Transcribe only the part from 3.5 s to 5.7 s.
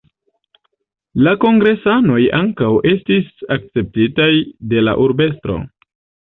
akceptitaj de la urbestro.